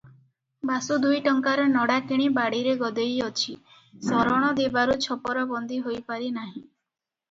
ବାସୁ 0.69 0.95
ଦୁଇ 1.03 1.19
ଟଙ୍କାର 1.27 1.67
ନଡ଼ା 1.75 1.99
କିଣି 2.07 2.25
ବାଡ଼ିରେ 2.39 2.75
ଗଦେଇଅଛି, 2.81 3.57
ଶରଣ 4.09 4.53
ଦେବାରୁ 4.65 5.01
ଛପରବନ୍ଦି 5.09 5.83
ହୋଇପାରି 5.89 6.37
ନାହିଁ। 6.43 6.63